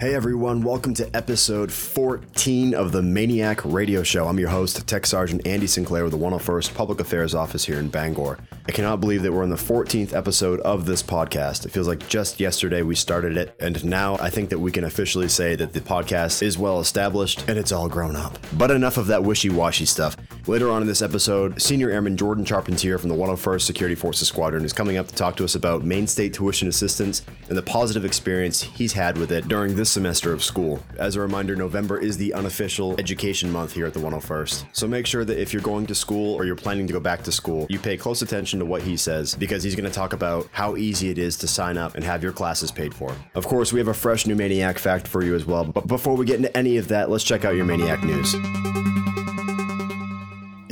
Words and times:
Hey 0.00 0.12
everyone, 0.12 0.62
welcome 0.62 0.92
to 0.94 1.16
episode 1.16 1.70
14 1.70 2.74
of 2.74 2.90
the 2.90 3.00
MAINEiac 3.00 3.60
Radio 3.72 4.02
Show. 4.02 4.26
I'm 4.26 4.40
your 4.40 4.48
host, 4.48 4.84
Tech 4.88 5.06
Sergeant 5.06 5.46
Andy 5.46 5.68
Sinclair 5.68 6.02
with 6.02 6.10
the 6.10 6.18
101st 6.18 6.74
Public 6.74 6.98
Affairs 6.98 7.32
Office 7.32 7.64
here 7.64 7.78
in 7.78 7.90
Bangor. 7.90 8.38
I 8.66 8.72
cannot 8.72 8.98
believe 8.98 9.22
that 9.22 9.32
we're 9.32 9.42
in 9.42 9.50
the 9.50 9.56
14th 9.56 10.14
episode 10.14 10.58
of 10.60 10.86
this 10.86 11.02
podcast. 11.02 11.66
It 11.66 11.68
feels 11.68 11.86
like 11.86 12.08
just 12.08 12.40
yesterday 12.40 12.80
we 12.80 12.94
started 12.94 13.36
it, 13.36 13.54
and 13.60 13.84
now 13.84 14.16
I 14.20 14.30
think 14.30 14.48
that 14.48 14.58
we 14.58 14.72
can 14.72 14.84
officially 14.84 15.28
say 15.28 15.54
that 15.56 15.74
the 15.74 15.82
podcast 15.82 16.42
is 16.42 16.56
well 16.56 16.80
established 16.80 17.44
and 17.46 17.58
it's 17.58 17.72
all 17.72 17.90
grown 17.90 18.16
up. 18.16 18.38
But 18.54 18.70
enough 18.70 18.96
of 18.96 19.06
that 19.08 19.22
wishy 19.22 19.50
washy 19.50 19.84
stuff. 19.84 20.16
Later 20.46 20.70
on 20.70 20.80
in 20.80 20.88
this 20.88 21.02
episode, 21.02 21.60
Senior 21.60 21.90
Airman 21.90 22.16
Jordan 22.16 22.44
Charpentier 22.44 22.96
from 22.98 23.10
the 23.10 23.14
101st 23.14 23.60
Security 23.60 23.94
Forces 23.94 24.28
Squadron 24.28 24.64
is 24.64 24.72
coming 24.72 24.96
up 24.96 25.08
to 25.08 25.14
talk 25.14 25.36
to 25.36 25.44
us 25.44 25.56
about 25.56 25.84
Maine 25.84 26.06
State 26.06 26.32
tuition 26.32 26.68
assistance 26.68 27.20
and 27.50 27.58
the 27.58 27.62
positive 27.62 28.06
experience 28.06 28.62
he's 28.62 28.94
had 28.94 29.18
with 29.18 29.30
it 29.30 29.46
during 29.46 29.74
this 29.76 29.90
semester 29.90 30.32
of 30.32 30.42
school. 30.42 30.82
As 30.98 31.16
a 31.16 31.20
reminder, 31.20 31.54
November 31.54 31.98
is 31.98 32.16
the 32.16 32.32
unofficial 32.32 32.98
education 32.98 33.52
month 33.52 33.74
here 33.74 33.84
at 33.84 33.92
the 33.92 34.00
101st. 34.00 34.66
So 34.72 34.88
make 34.88 35.06
sure 35.06 35.26
that 35.26 35.38
if 35.38 35.52
you're 35.52 35.60
going 35.60 35.86
to 35.86 35.94
school 35.94 36.34
or 36.34 36.46
you're 36.46 36.56
planning 36.56 36.86
to 36.86 36.94
go 36.94 37.00
back 37.00 37.22
to 37.24 37.32
school, 37.32 37.66
you 37.68 37.78
pay 37.78 37.98
close 37.98 38.22
attention 38.22 38.53
to 38.58 38.64
what 38.64 38.82
he 38.82 38.96
says 38.96 39.34
because 39.34 39.62
he's 39.62 39.74
going 39.74 39.88
to 39.88 39.94
talk 39.94 40.12
about 40.12 40.48
how 40.52 40.76
easy 40.76 41.10
it 41.10 41.18
is 41.18 41.36
to 41.38 41.48
sign 41.48 41.76
up 41.76 41.94
and 41.94 42.04
have 42.04 42.22
your 42.22 42.32
classes 42.32 42.70
paid 42.70 42.94
for. 42.94 43.14
Of 43.34 43.46
course, 43.46 43.72
we 43.72 43.78
have 43.78 43.88
a 43.88 43.94
fresh 43.94 44.26
new 44.26 44.34
Maniac 44.34 44.78
fact 44.78 45.08
for 45.08 45.22
you 45.22 45.34
as 45.34 45.44
well. 45.44 45.64
But 45.64 45.86
before 45.86 46.16
we 46.16 46.26
get 46.26 46.36
into 46.36 46.56
any 46.56 46.76
of 46.76 46.88
that, 46.88 47.10
let's 47.10 47.24
check 47.24 47.44
out 47.44 47.54
your 47.54 47.64
Maniac 47.64 48.02
news. 48.02 48.34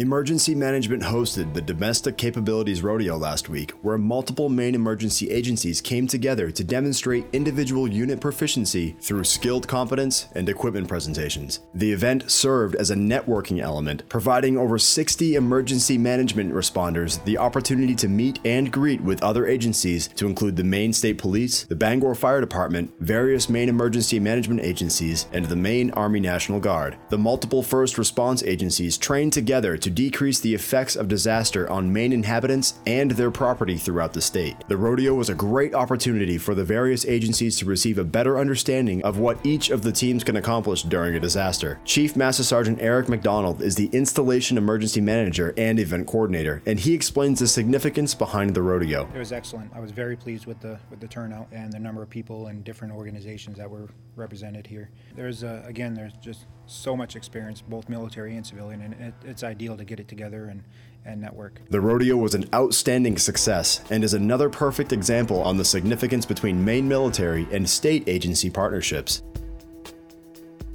Emergency 0.02 0.52
Management 0.52 1.00
hosted 1.00 1.54
the 1.54 1.62
Domestic 1.62 2.16
Capabilities 2.18 2.82
Rodeo 2.82 3.16
last 3.16 3.48
week, 3.48 3.70
where 3.82 3.96
multiple 3.96 4.48
Maine 4.48 4.74
emergency 4.74 5.30
agencies 5.30 5.80
came 5.80 6.08
together 6.08 6.50
to 6.50 6.64
demonstrate 6.64 7.24
individual 7.32 7.86
unit 7.86 8.20
proficiency 8.20 8.96
through 9.00 9.22
skilled 9.22 9.68
competence 9.68 10.26
and 10.34 10.48
equipment 10.48 10.88
presentations. 10.88 11.60
The 11.72 11.92
event 11.92 12.32
served 12.32 12.74
as 12.74 12.90
a 12.90 12.96
networking 12.96 13.60
element, 13.60 14.02
providing 14.08 14.58
over 14.58 14.76
60 14.76 15.36
emergency 15.36 15.96
management 15.98 16.52
responders 16.52 17.22
the 17.22 17.38
opportunity 17.38 17.94
to 17.94 18.08
meet 18.08 18.40
and 18.44 18.72
greet 18.72 19.00
with 19.02 19.22
other 19.22 19.46
agencies 19.46 20.08
to 20.16 20.26
include 20.26 20.56
the 20.56 20.64
Maine 20.64 20.92
State 20.92 21.18
Police, 21.18 21.62
the 21.62 21.76
Bangor 21.76 22.16
Fire 22.16 22.40
Department, 22.40 22.92
various 22.98 23.48
Maine 23.48 23.68
emergency 23.68 24.18
management 24.18 24.62
agencies, 24.62 25.28
and 25.32 25.44
the 25.44 25.54
Maine 25.54 25.92
Army 25.92 26.18
National 26.18 26.58
Guard. 26.58 26.96
The 27.08 27.18
multiple 27.18 27.62
first 27.62 27.98
response 27.98 28.42
agencies 28.42 28.98
trained 28.98 29.32
together 29.32 29.76
to 29.76 29.91
decrease 29.92 30.40
the 30.40 30.54
effects 30.54 30.96
of 30.96 31.08
disaster 31.08 31.68
on 31.70 31.92
Maine 31.92 32.12
inhabitants 32.12 32.74
and 32.86 33.12
their 33.12 33.30
property 33.30 33.76
throughout 33.76 34.12
the 34.12 34.20
state. 34.20 34.56
The 34.68 34.76
rodeo 34.76 35.14
was 35.14 35.28
a 35.28 35.34
great 35.34 35.74
opportunity 35.74 36.38
for 36.38 36.54
the 36.54 36.64
various 36.64 37.06
agencies 37.06 37.56
to 37.58 37.64
receive 37.64 37.98
a 37.98 38.04
better 38.04 38.38
understanding 38.38 39.04
of 39.04 39.18
what 39.18 39.44
each 39.44 39.70
of 39.70 39.82
the 39.82 39.92
teams 39.92 40.24
can 40.24 40.36
accomplish 40.36 40.82
during 40.82 41.14
a 41.14 41.20
disaster. 41.20 41.80
Chief 41.84 42.16
Master 42.16 42.42
Sergeant 42.42 42.78
Eric 42.80 43.08
McDonald 43.08 43.62
is 43.62 43.76
the 43.76 43.90
installation 43.92 44.58
emergency 44.58 45.00
manager 45.00 45.54
and 45.56 45.78
event 45.78 46.06
coordinator, 46.06 46.62
and 46.66 46.80
he 46.80 46.94
explains 46.94 47.38
the 47.40 47.48
significance 47.48 48.14
behind 48.14 48.54
the 48.54 48.62
rodeo. 48.62 49.08
It 49.14 49.18
was 49.18 49.32
excellent. 49.32 49.70
I 49.74 49.80
was 49.80 49.90
very 49.90 50.16
pleased 50.16 50.46
with 50.46 50.60
the 50.60 50.78
with 50.90 51.00
the 51.00 51.08
turnout 51.08 51.48
and 51.52 51.72
the 51.72 51.78
number 51.78 52.02
of 52.02 52.10
people 52.10 52.46
and 52.46 52.64
different 52.64 52.94
organizations 52.94 53.56
that 53.58 53.70
were 53.70 53.88
represented 54.16 54.66
here. 54.66 54.90
There's 55.14 55.44
uh, 55.44 55.62
again, 55.66 55.94
there's 55.94 56.12
just 56.14 56.46
so 56.66 56.96
much 56.96 57.16
experience, 57.16 57.62
both 57.62 57.88
military 57.88 58.36
and 58.36 58.46
civilian, 58.46 58.82
and 58.82 58.94
it, 58.94 59.14
it's 59.24 59.42
ideal 59.42 59.76
to 59.76 59.84
get 59.84 60.00
it 60.00 60.08
together 60.08 60.46
and, 60.46 60.62
and 61.04 61.20
network. 61.20 61.60
The 61.70 61.80
rodeo 61.80 62.16
was 62.16 62.34
an 62.34 62.48
outstanding 62.54 63.18
success 63.18 63.82
and 63.90 64.04
is 64.04 64.14
another 64.14 64.48
perfect 64.48 64.92
example 64.92 65.42
on 65.42 65.56
the 65.56 65.64
significance 65.64 66.26
between 66.26 66.64
Maine 66.64 66.88
military 66.88 67.46
and 67.52 67.68
state 67.68 68.04
agency 68.06 68.50
partnerships. 68.50 69.22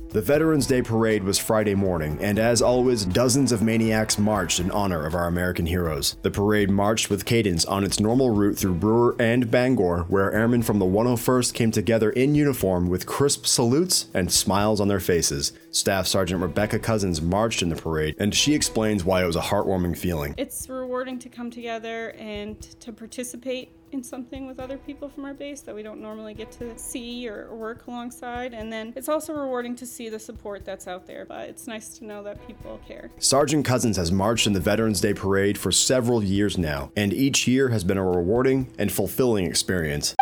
The 0.09 0.21
Veterans 0.21 0.65
Day 0.67 0.81
parade 0.81 1.25
was 1.25 1.37
Friday 1.37 1.75
morning, 1.75 2.17
and 2.21 2.39
as 2.39 2.61
always, 2.61 3.03
dozens 3.03 3.51
of 3.51 3.61
maniacs 3.61 4.17
marched 4.17 4.57
in 4.57 4.71
honor 4.71 5.05
of 5.05 5.13
our 5.13 5.27
American 5.27 5.65
heroes. 5.65 6.15
The 6.21 6.31
parade 6.31 6.69
marched 6.69 7.09
with 7.09 7.25
cadence 7.25 7.65
on 7.65 7.83
its 7.83 7.99
normal 7.99 8.29
route 8.29 8.57
through 8.57 8.75
Brewer 8.75 9.17
and 9.19 9.51
Bangor, 9.51 10.05
where 10.07 10.31
airmen 10.31 10.63
from 10.63 10.79
the 10.79 10.85
101st 10.85 11.53
came 11.53 11.71
together 11.71 12.09
in 12.09 12.35
uniform 12.35 12.87
with 12.87 13.05
crisp 13.05 13.45
salutes 13.45 14.07
and 14.13 14.31
smiles 14.31 14.79
on 14.79 14.87
their 14.87 15.01
faces. 15.01 15.51
Staff 15.71 16.07
Sergeant 16.07 16.41
Rebecca 16.41 16.79
Cousins 16.79 17.21
marched 17.21 17.61
in 17.61 17.67
the 17.67 17.75
parade, 17.75 18.15
and 18.17 18.33
she 18.33 18.53
explains 18.53 19.03
why 19.03 19.23
it 19.23 19.27
was 19.27 19.35
a 19.35 19.41
heartwarming 19.41 19.97
feeling. 19.97 20.33
It's 20.37 20.69
rewarding 20.97 21.19
to 21.19 21.29
come 21.29 21.51
together 21.51 22.09
and 22.17 22.59
to 22.59 22.91
participate 22.91 23.71
in 23.91 24.03
something 24.03 24.47
with 24.47 24.59
other 24.59 24.79
people 24.79 25.07
from 25.07 25.25
our 25.25 25.33
base 25.33 25.61
that 25.61 25.75
we 25.75 25.83
don't 25.83 26.01
normally 26.01 26.33
get 26.33 26.51
to 26.51 26.75
see 26.75 27.29
or 27.29 27.53
work 27.55 27.85
alongside. 27.85 28.51
And 28.51 28.73
then 28.73 28.93
it's 28.95 29.07
also 29.07 29.31
rewarding 29.35 29.75
to 29.75 29.85
see 29.85 30.09
the 30.09 30.17
support 30.17 30.65
that's 30.65 30.87
out 30.87 31.05
there, 31.05 31.23
but 31.23 31.49
it's 31.49 31.67
nice 31.67 31.99
to 31.99 32.05
know 32.05 32.23
that 32.23 32.45
people 32.47 32.79
care. 32.87 33.11
Sergeant 33.19 33.63
Cousins 33.63 33.95
has 33.97 34.11
marched 34.11 34.47
in 34.47 34.53
the 34.53 34.59
Veterans 34.59 34.99
Day 34.99 35.13
parade 35.13 35.55
for 35.55 35.71
several 35.71 36.23
years 36.23 36.57
now, 36.57 36.91
and 36.95 37.13
each 37.13 37.47
year 37.47 37.69
has 37.69 37.83
been 37.83 37.97
a 37.99 38.03
rewarding 38.03 38.73
and 38.79 38.91
fulfilling 38.91 39.45
experience. 39.45 40.15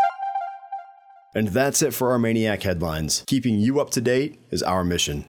And 1.34 1.47
that's 1.47 1.81
it 1.81 1.94
for 1.94 2.12
our 2.12 2.19
Maniac 2.19 2.63
headlines. 2.63 3.24
Keeping 3.28 3.59
you 3.59 3.80
up 3.80 3.92
to 3.92 4.02
date 4.02 4.42
is 4.52 4.62
our 4.62 4.84
mission. 4.84 5.25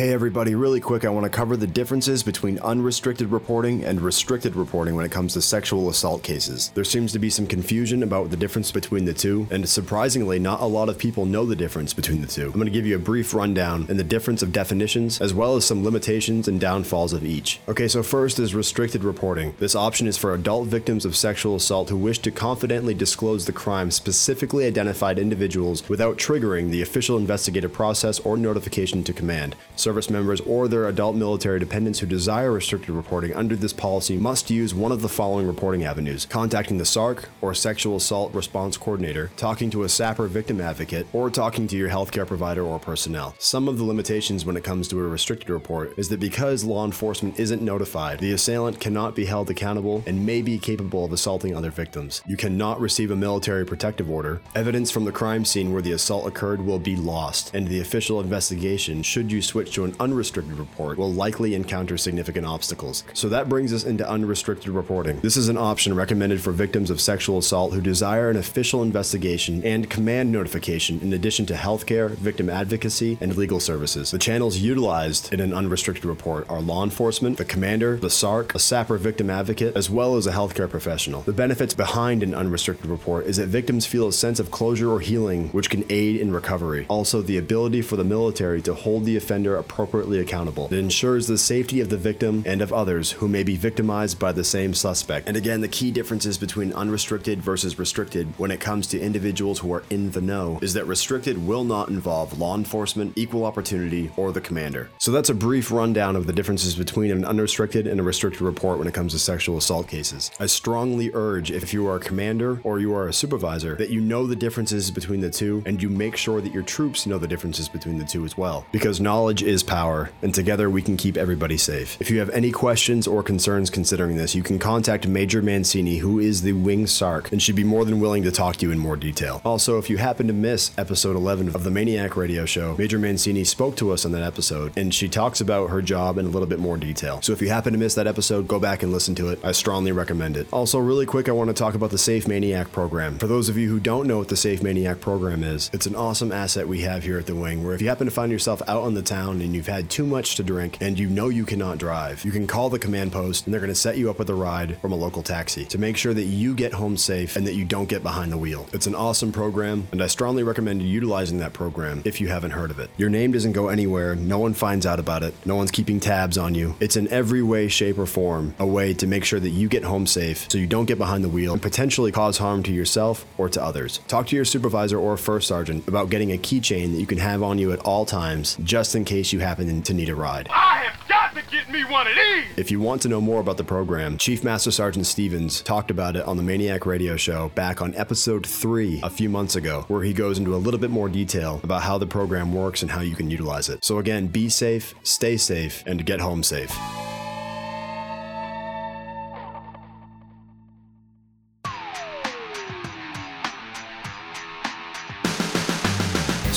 Hey 0.00 0.14
everybody, 0.14 0.54
really 0.54 0.80
quick, 0.80 1.04
I 1.04 1.10
want 1.10 1.24
to 1.24 1.30
cover 1.30 1.58
the 1.58 1.66
differences 1.66 2.22
between 2.22 2.58
unrestricted 2.60 3.30
reporting 3.30 3.84
and 3.84 4.00
restricted 4.00 4.56
reporting 4.56 4.94
when 4.94 5.04
it 5.04 5.12
comes 5.12 5.34
to 5.34 5.42
sexual 5.42 5.90
assault 5.90 6.22
cases. 6.22 6.70
There 6.70 6.84
seems 6.84 7.12
to 7.12 7.18
be 7.18 7.28
some 7.28 7.46
confusion 7.46 8.02
about 8.02 8.30
the 8.30 8.36
difference 8.38 8.72
between 8.72 9.04
the 9.04 9.12
two, 9.12 9.46
and 9.50 9.68
surprisingly, 9.68 10.38
not 10.38 10.62
a 10.62 10.64
lot 10.64 10.88
of 10.88 10.96
people 10.96 11.26
know 11.26 11.44
the 11.44 11.54
difference 11.54 11.92
between 11.92 12.22
the 12.22 12.26
two. 12.26 12.46
I'm 12.46 12.52
going 12.52 12.64
to 12.64 12.70
give 12.70 12.86
you 12.86 12.96
a 12.96 12.98
brief 12.98 13.34
rundown 13.34 13.84
and 13.90 13.98
the 13.98 14.02
difference 14.02 14.42
of 14.42 14.52
definitions, 14.52 15.20
as 15.20 15.34
well 15.34 15.54
as 15.54 15.66
some 15.66 15.84
limitations 15.84 16.48
and 16.48 16.58
downfalls 16.58 17.12
of 17.12 17.22
each. 17.22 17.60
Okay, 17.68 17.86
so 17.86 18.02
first 18.02 18.38
is 18.38 18.54
restricted 18.54 19.04
reporting. 19.04 19.54
This 19.58 19.74
option 19.74 20.06
is 20.06 20.16
for 20.16 20.32
adult 20.32 20.66
victims 20.68 21.04
of 21.04 21.14
sexual 21.14 21.56
assault 21.56 21.90
who 21.90 21.98
wish 21.98 22.20
to 22.20 22.30
confidently 22.30 22.94
disclose 22.94 23.44
the 23.44 23.52
crime 23.52 23.90
specifically 23.90 24.64
identified 24.64 25.18
individuals 25.18 25.86
without 25.90 26.16
triggering 26.16 26.70
the 26.70 26.80
official 26.80 27.18
investigative 27.18 27.74
process 27.74 28.18
or 28.20 28.38
notification 28.38 29.04
to 29.04 29.12
command 29.12 29.54
service 29.90 30.08
members 30.08 30.40
or 30.42 30.68
their 30.68 30.86
adult 30.86 31.16
military 31.16 31.58
dependents 31.58 31.98
who 31.98 32.06
desire 32.06 32.52
restricted 32.52 32.90
reporting 32.90 33.34
under 33.34 33.56
this 33.56 33.72
policy 33.72 34.16
must 34.16 34.48
use 34.48 34.72
one 34.72 34.92
of 34.92 35.02
the 35.02 35.08
following 35.08 35.48
reporting 35.48 35.82
avenues 35.82 36.24
contacting 36.26 36.78
the 36.78 36.84
SARC 36.84 37.24
or 37.40 37.52
Sexual 37.54 37.96
Assault 37.96 38.32
Response 38.32 38.76
Coordinator, 38.76 39.32
talking 39.36 39.68
to 39.70 39.82
a 39.82 39.88
SAPR 39.88 40.28
victim 40.28 40.60
advocate, 40.60 41.08
or 41.12 41.28
talking 41.28 41.66
to 41.66 41.76
your 41.76 41.88
healthcare 41.88 42.24
provider 42.24 42.62
or 42.62 42.78
personnel. 42.78 43.34
Some 43.40 43.66
of 43.66 43.78
the 43.78 43.84
limitations 43.84 44.44
when 44.44 44.56
it 44.56 44.62
comes 44.62 44.86
to 44.86 45.00
a 45.00 45.08
restricted 45.08 45.50
report 45.50 45.98
is 45.98 46.08
that 46.10 46.20
because 46.20 46.62
law 46.62 46.84
enforcement 46.84 47.40
isn't 47.40 47.60
notified, 47.60 48.20
the 48.20 48.30
assailant 48.30 48.78
cannot 48.78 49.16
be 49.16 49.24
held 49.24 49.50
accountable 49.50 50.04
and 50.06 50.24
may 50.24 50.40
be 50.40 50.56
capable 50.56 51.04
of 51.04 51.12
assaulting 51.12 51.56
other 51.56 51.72
victims. 51.72 52.22
You 52.28 52.36
cannot 52.36 52.80
receive 52.80 53.10
a 53.10 53.16
military 53.16 53.66
protective 53.66 54.08
order. 54.08 54.40
Evidence 54.54 54.92
from 54.92 55.04
the 55.04 55.10
crime 55.10 55.44
scene 55.44 55.72
where 55.72 55.82
the 55.82 55.92
assault 55.98 56.28
occurred 56.28 56.64
will 56.64 56.78
be 56.78 56.94
lost, 56.94 57.52
and 57.56 57.66
the 57.66 57.80
official 57.80 58.20
investigation, 58.20 59.02
should 59.02 59.32
you 59.32 59.42
switch 59.42 59.72
to 59.72 59.79
an 59.84 59.96
unrestricted 60.00 60.54
report 60.58 60.98
will 60.98 61.12
likely 61.12 61.54
encounter 61.54 61.96
significant 61.96 62.46
obstacles. 62.46 63.04
So 63.14 63.28
that 63.28 63.48
brings 63.48 63.72
us 63.72 63.84
into 63.84 64.08
unrestricted 64.08 64.70
reporting. 64.70 65.20
This 65.20 65.36
is 65.36 65.48
an 65.48 65.56
option 65.56 65.94
recommended 65.94 66.40
for 66.40 66.52
victims 66.52 66.90
of 66.90 67.00
sexual 67.00 67.38
assault 67.38 67.72
who 67.72 67.80
desire 67.80 68.30
an 68.30 68.36
official 68.36 68.82
investigation 68.82 69.62
and 69.64 69.90
command 69.90 70.32
notification 70.32 71.00
in 71.00 71.12
addition 71.12 71.46
to 71.46 71.54
healthcare, 71.54 72.10
victim 72.10 72.48
advocacy, 72.48 73.18
and 73.20 73.36
legal 73.36 73.60
services. 73.60 74.10
The 74.10 74.18
channels 74.18 74.58
utilized 74.58 75.32
in 75.32 75.40
an 75.40 75.52
unrestricted 75.52 76.04
report 76.04 76.48
are 76.48 76.60
law 76.60 76.84
enforcement, 76.84 77.38
the 77.38 77.44
commander, 77.44 77.96
the 77.96 78.08
SARC, 78.08 78.54
a 78.54 78.58
SAPR 78.58 78.98
victim 78.98 79.30
advocate, 79.30 79.76
as 79.76 79.90
well 79.90 80.16
as 80.16 80.26
a 80.26 80.32
healthcare 80.32 80.68
professional. 80.68 81.22
The 81.22 81.32
benefits 81.32 81.74
behind 81.74 82.22
an 82.22 82.34
unrestricted 82.34 82.86
report 82.86 83.26
is 83.26 83.36
that 83.36 83.48
victims 83.48 83.86
feel 83.86 84.08
a 84.08 84.12
sense 84.12 84.40
of 84.40 84.50
closure 84.50 84.90
or 84.90 85.00
healing, 85.00 85.48
which 85.48 85.70
can 85.70 85.84
aid 85.90 86.16
in 86.16 86.32
recovery. 86.32 86.86
Also, 86.88 87.22
the 87.22 87.38
ability 87.38 87.82
for 87.82 87.96
the 87.96 88.04
military 88.04 88.62
to 88.62 88.74
hold 88.74 89.04
the 89.04 89.16
offender 89.16 89.56
appropriately 89.70 90.18
accountable. 90.18 90.66
It 90.66 90.78
ensures 90.78 91.26
the 91.26 91.38
safety 91.38 91.80
of 91.80 91.90
the 91.90 91.96
victim 91.96 92.42
and 92.44 92.60
of 92.60 92.72
others 92.72 93.12
who 93.12 93.28
may 93.28 93.44
be 93.44 93.56
victimized 93.56 94.18
by 94.18 94.32
the 94.32 94.42
same 94.42 94.74
suspect. 94.74 95.28
And 95.28 95.36
again, 95.36 95.60
the 95.60 95.68
key 95.68 95.92
differences 95.92 96.36
between 96.36 96.72
unrestricted 96.72 97.40
versus 97.40 97.78
restricted 97.78 98.26
when 98.36 98.50
it 98.50 98.60
comes 98.60 98.88
to 98.88 99.00
individuals 99.00 99.60
who 99.60 99.72
are 99.72 99.84
in 99.88 100.10
the 100.10 100.20
know 100.20 100.58
is 100.60 100.74
that 100.74 100.86
restricted 100.86 101.46
will 101.46 101.62
not 101.62 101.88
involve 101.88 102.38
law 102.38 102.56
enforcement, 102.56 103.12
equal 103.16 103.44
opportunity, 103.44 104.10
or 104.16 104.32
the 104.32 104.40
commander. 104.40 104.90
So 104.98 105.12
that's 105.12 105.30
a 105.30 105.34
brief 105.34 105.70
rundown 105.70 106.16
of 106.16 106.26
the 106.26 106.32
differences 106.32 106.74
between 106.74 107.12
an 107.12 107.24
unrestricted 107.24 107.86
and 107.86 108.00
a 108.00 108.02
restricted 108.02 108.42
report 108.42 108.78
when 108.78 108.88
it 108.88 108.94
comes 108.94 109.12
to 109.12 109.18
sexual 109.20 109.56
assault 109.56 109.86
cases. 109.86 110.32
I 110.40 110.46
strongly 110.46 111.12
urge 111.14 111.52
if 111.52 111.72
you 111.72 111.86
are 111.86 111.96
a 111.96 112.00
commander 112.00 112.60
or 112.64 112.80
you 112.80 112.92
are 112.94 113.06
a 113.06 113.12
supervisor 113.12 113.76
that 113.76 113.90
you 113.90 114.00
know 114.00 114.26
the 114.26 114.36
differences 114.36 114.90
between 114.90 115.20
the 115.20 115.30
two 115.30 115.62
and 115.64 115.80
you 115.80 115.88
make 115.88 116.16
sure 116.16 116.40
that 116.40 116.52
your 116.52 116.64
troops 116.64 117.06
know 117.06 117.18
the 117.18 117.28
differences 117.28 117.68
between 117.68 117.98
the 117.98 118.04
two 118.04 118.24
as 118.24 118.36
well. 118.36 118.66
Because 118.72 119.00
knowledge 119.00 119.42
is 119.42 119.59
power, 119.62 120.10
and 120.22 120.34
together 120.34 120.68
we 120.68 120.82
can 120.82 120.96
keep 120.96 121.16
everybody 121.16 121.56
safe. 121.56 122.00
If 122.00 122.10
you 122.10 122.18
have 122.18 122.30
any 122.30 122.50
questions 122.50 123.06
or 123.06 123.22
concerns 123.22 123.70
considering 123.70 124.16
this, 124.16 124.34
you 124.34 124.42
can 124.42 124.58
contact 124.58 125.06
Major 125.06 125.42
Mancini, 125.42 125.98
who 125.98 126.18
is 126.18 126.42
the 126.42 126.52
Wing 126.52 126.86
SARC, 126.86 127.32
and 127.32 127.42
she'd 127.42 127.56
be 127.56 127.64
more 127.64 127.84
than 127.84 128.00
willing 128.00 128.22
to 128.22 128.30
talk 128.30 128.56
to 128.56 128.66
you 128.66 128.72
in 128.72 128.78
more 128.78 128.96
detail. 128.96 129.40
Also, 129.44 129.78
if 129.78 129.90
you 129.90 129.98
happen 129.98 130.26
to 130.26 130.32
miss 130.32 130.70
episode 130.78 131.16
11 131.16 131.54
of 131.54 131.64
the 131.64 131.70
MAINEiac 131.70 132.16
Radio 132.16 132.44
Show, 132.44 132.76
Major 132.76 132.98
Mancini 132.98 133.44
spoke 133.44 133.76
to 133.76 133.92
us 133.92 134.04
on 134.04 134.12
that 134.12 134.22
episode, 134.22 134.76
and 134.76 134.94
she 134.94 135.08
talks 135.08 135.40
about 135.40 135.70
her 135.70 135.82
job 135.82 136.18
in 136.18 136.26
a 136.26 136.28
little 136.28 136.48
bit 136.48 136.58
more 136.58 136.76
detail. 136.76 137.20
So 137.22 137.32
if 137.32 137.42
you 137.42 137.48
happen 137.48 137.72
to 137.72 137.78
miss 137.78 137.94
that 137.94 138.06
episode, 138.06 138.48
go 138.48 138.58
back 138.58 138.82
and 138.82 138.92
listen 138.92 139.14
to 139.16 139.28
it. 139.28 139.44
I 139.44 139.52
strongly 139.52 139.92
recommend 139.92 140.36
it. 140.36 140.46
Also, 140.52 140.78
really 140.78 141.06
quick, 141.06 141.28
I 141.28 141.32
want 141.32 141.48
to 141.48 141.54
talk 141.54 141.74
about 141.74 141.90
the 141.90 141.98
Safe 141.98 142.26
Maniac 142.28 142.72
program. 142.72 143.18
For 143.18 143.26
those 143.26 143.48
of 143.48 143.56
you 143.56 143.68
who 143.68 143.80
don't 143.80 144.06
know 144.06 144.18
what 144.18 144.28
the 144.28 144.36
Safe 144.36 144.62
Maniac 144.62 145.00
program 145.00 145.42
is, 145.42 145.70
it's 145.72 145.86
an 145.86 145.96
awesome 145.96 146.32
asset 146.32 146.68
we 146.68 146.82
have 146.82 147.04
here 147.04 147.18
at 147.18 147.26
the 147.26 147.34
Wing, 147.34 147.64
where 147.64 147.74
if 147.74 147.82
you 147.82 147.88
happen 147.88 148.06
to 148.06 148.10
find 148.10 148.30
yourself 148.32 148.62
out 148.68 148.82
on 148.82 148.94
the 148.94 149.02
town 149.02 149.39
and 149.42 149.54
you've 149.54 149.66
had 149.66 149.90
too 149.90 150.06
much 150.06 150.36
to 150.36 150.42
drink 150.42 150.78
and 150.80 150.98
you 150.98 151.08
know 151.08 151.28
you 151.28 151.44
cannot 151.44 151.78
drive, 151.78 152.24
you 152.24 152.30
can 152.30 152.46
call 152.46 152.70
the 152.70 152.78
command 152.78 153.12
post 153.12 153.44
and 153.44 153.52
they're 153.52 153.60
going 153.60 153.72
to 153.72 153.74
set 153.74 153.98
you 153.98 154.10
up 154.10 154.18
with 154.18 154.30
a 154.30 154.34
ride 154.34 154.78
from 154.78 154.92
a 154.92 154.96
local 154.96 155.22
taxi 155.22 155.64
to 155.66 155.78
make 155.78 155.96
sure 155.96 156.14
that 156.14 156.24
you 156.24 156.54
get 156.54 156.72
home 156.72 156.96
safe 156.96 157.36
and 157.36 157.46
that 157.46 157.54
you 157.54 157.64
don't 157.64 157.88
get 157.88 158.02
behind 158.02 158.32
the 158.32 158.38
wheel. 158.38 158.68
It's 158.72 158.86
an 158.86 158.94
awesome 158.94 159.32
program, 159.32 159.88
and 159.92 160.02
I 160.02 160.06
strongly 160.06 160.42
recommend 160.42 160.82
utilizing 160.82 161.38
that 161.38 161.52
program 161.52 162.02
if 162.04 162.20
you 162.20 162.28
haven't 162.28 162.52
heard 162.52 162.70
of 162.70 162.78
it. 162.78 162.90
Your 162.96 163.10
name 163.10 163.32
doesn't 163.32 163.52
go 163.52 163.68
anywhere, 163.68 164.14
no 164.14 164.38
one 164.38 164.54
finds 164.54 164.86
out 164.86 164.98
about 164.98 165.22
it, 165.22 165.34
no 165.44 165.56
one's 165.56 165.70
keeping 165.70 166.00
tabs 166.00 166.38
on 166.38 166.54
you. 166.54 166.74
It's 166.80 166.96
in 166.96 167.08
every 167.08 167.42
way, 167.42 167.68
shape, 167.68 167.98
or 167.98 168.06
form 168.06 168.54
a 168.58 168.66
way 168.66 168.94
to 168.94 169.06
make 169.06 169.24
sure 169.24 169.40
that 169.40 169.50
you 169.50 169.68
get 169.68 169.84
home 169.84 170.06
safe 170.06 170.50
so 170.50 170.58
you 170.58 170.66
don't 170.66 170.86
get 170.86 170.98
behind 170.98 171.24
the 171.24 171.28
wheel 171.28 171.52
and 171.52 171.62
potentially 171.62 172.12
cause 172.12 172.38
harm 172.38 172.62
to 172.64 172.72
yourself 172.72 173.24
or 173.38 173.48
to 173.48 173.62
others. 173.62 173.98
Talk 174.08 174.26
to 174.28 174.36
your 174.36 174.44
supervisor 174.44 174.98
or 174.98 175.16
first 175.16 175.48
sergeant 175.48 175.86
about 175.88 176.10
getting 176.10 176.32
a 176.32 176.38
keychain 176.38 176.92
that 176.92 177.00
you 177.00 177.06
can 177.06 177.18
have 177.18 177.42
on 177.42 177.58
you 177.58 177.72
at 177.72 177.80
all 177.80 178.04
times 178.04 178.56
just 178.62 178.94
in 178.94 179.04
case 179.04 179.29
you 179.32 179.40
happen 179.40 179.82
to 179.82 179.94
need 179.94 180.08
a 180.08 180.14
ride. 180.14 180.48
I 180.50 180.78
have 180.84 181.08
got 181.08 181.34
to 181.34 181.42
get 181.50 181.70
me 181.70 181.84
one 181.84 182.06
of 182.06 182.14
these! 182.14 182.44
If 182.56 182.70
you 182.70 182.80
want 182.80 183.02
to 183.02 183.08
know 183.08 183.20
more 183.20 183.40
about 183.40 183.56
the 183.56 183.64
program, 183.64 184.18
Chief 184.18 184.44
Master 184.44 184.70
Sergeant 184.70 185.06
Stevens 185.06 185.62
talked 185.62 185.90
about 185.90 186.16
it 186.16 186.24
on 186.26 186.36
the 186.36 186.42
MAINEiac 186.42 186.86
Radio 186.86 187.16
Show 187.16 187.50
back 187.54 187.80
on 187.80 187.94
episode 187.94 188.46
3 188.46 189.00
a 189.02 189.10
few 189.10 189.28
months 189.28 189.56
ago, 189.56 189.84
where 189.88 190.02
he 190.02 190.12
goes 190.12 190.38
into 190.38 190.54
a 190.54 190.58
little 190.58 190.80
bit 190.80 190.90
more 190.90 191.08
detail 191.08 191.60
about 191.62 191.82
how 191.82 191.98
the 191.98 192.06
program 192.06 192.52
works 192.52 192.82
and 192.82 192.90
how 192.90 193.00
you 193.00 193.14
can 193.14 193.30
utilize 193.30 193.68
it. 193.68 193.84
So, 193.84 193.98
again, 193.98 194.26
be 194.26 194.48
safe, 194.48 194.94
stay 195.02 195.36
safe, 195.36 195.82
and 195.86 196.04
get 196.04 196.20
home 196.20 196.42
safe. 196.42 196.70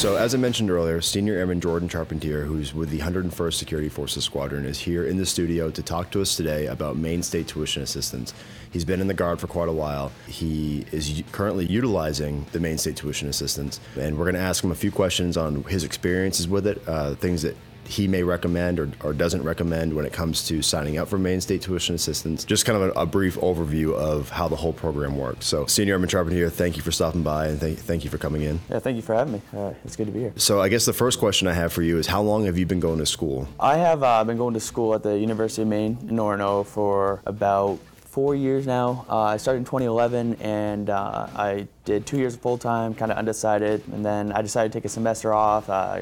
So, 0.04 0.18
as 0.18 0.36
I 0.36 0.38
mentioned 0.38 0.70
earlier, 0.70 1.00
Senior 1.00 1.36
Airman 1.36 1.62
Jordan 1.62 1.88
Charpentier, 1.88 2.44
who's 2.44 2.74
with 2.74 2.90
the 2.90 3.00
101st 3.00 3.54
Security 3.54 3.88
Forces 3.88 4.26
Squadron, 4.26 4.66
is 4.66 4.78
here 4.78 5.06
in 5.06 5.16
the 5.16 5.26
studio 5.26 5.72
to 5.72 5.82
talk 5.82 6.12
to 6.12 6.22
us 6.22 6.36
today 6.36 6.66
about 6.66 6.98
Maine 6.98 7.24
State 7.24 7.48
tuition 7.48 7.82
assistance. 7.82 8.34
He's 8.70 8.84
been 8.84 9.00
in 9.00 9.08
the 9.08 9.14
Guard 9.14 9.40
for 9.40 9.48
quite 9.48 9.70
a 9.70 9.72
while. 9.72 10.12
He 10.28 10.86
is 10.92 11.24
currently 11.32 11.68
utilizing 11.68 12.46
the 12.52 12.60
Maine 12.60 12.78
State 12.78 12.98
tuition 12.98 13.30
assistance, 13.30 13.80
and 13.98 14.18
we're 14.18 14.26
going 14.26 14.36
to 14.36 14.42
ask 14.42 14.62
him 14.62 14.74
a 14.74 14.76
few 14.76 14.92
questions 14.92 15.38
on 15.38 15.64
his 15.64 15.86
experiences 15.86 16.50
with 16.50 16.68
it, 16.68 16.82
uh, 16.86 17.16
things 17.16 17.44
that 17.44 17.56
he 17.88 18.08
may 18.08 18.24
recommend 18.24 18.80
or, 18.80 18.90
or 19.04 19.14
doesn't 19.14 19.44
recommend 19.44 19.94
when 19.94 20.06
it 20.06 20.14
comes 20.14 20.48
to 20.48 20.62
signing 20.62 20.98
up 20.98 21.08
for 21.08 21.18
Maine 21.18 21.42
State 21.42 21.62
tuition 21.62 21.96
assistance. 21.96 22.44
Just 22.46 22.66
kind 22.66 22.82
of 22.82 22.90
a, 22.96 23.02
a 23.02 23.06
brief 23.06 23.36
overview 23.38 23.94
of 23.94 24.30
how 24.30 24.48
the 24.48 24.56
whole 24.56 24.74
program 24.74 25.18
works. 25.18 25.46
So, 25.46 25.66
Senior 25.66 25.94
Airman 25.94 26.10
Charpentier, 26.10 26.50
thank 26.50 26.78
you 26.78 26.82
for 26.82 26.92
stopping 26.92 27.24
by 27.24 27.48
and 27.48 27.60
thank, 27.60 27.80
thank 27.80 28.04
you 28.04 28.10
for 28.10 28.18
coming 28.18 28.42
in. 28.44 28.60
Yeah, 28.70 28.80
thank 28.80 28.96
you 28.96 29.02
for 29.02 29.16
having 29.16 29.34
me. 29.34 29.42
Uh, 29.56 29.74
it's 29.84 29.96
good 29.96 30.08
to 30.08 30.14
be 30.14 30.20
here. 30.20 30.34
So, 30.36 30.62
I 30.62 30.70
guess 30.70 30.86
the 30.86 30.94
first 30.94 31.20
question 31.20 31.48
I 31.48 31.54
have 31.54 31.74
for 31.74 31.82
you 31.82 31.98
is 31.98 32.08
how 32.08 32.22
long 32.22 32.46
have 32.46 32.58
you 32.58 32.66
been 32.66 32.80
going 32.80 33.00
to 33.00 33.06
school? 33.06 33.48
I 33.60 33.78
have 33.78 34.04
uh, 34.04 34.24
been 34.24 34.38
going 34.38 34.54
to 34.54 34.60
school 34.60 34.94
at 34.94 35.04
the 35.04 35.18
University 35.18 35.62
of 35.62 35.68
Maine 35.68 35.98
in 36.02 36.18
Orono 36.18 36.66
for 36.66 37.22
about 37.26 37.80
four 38.14 38.36
years 38.36 38.68
now. 38.68 39.08
Uh, 39.10 39.22
I 39.22 39.38
started 39.38 39.58
in 39.58 39.66
2011 39.66 40.36
and 40.36 40.92
uh, 40.92 41.28
I 41.36 41.68
did 41.84 42.06
two 42.06 42.18
years 42.18 42.36
full 42.36 42.60
time, 42.60 42.94
kind 42.94 43.12
of 43.12 43.18
undecided, 43.18 43.82
and 43.92 44.06
then 44.06 44.32
I 44.32 44.44
decided 44.44 44.72
to 44.72 44.78
take 44.78 44.86
a 44.86 44.90
semester 44.90 45.34
off. 45.34 45.68
Uh, 45.68 46.02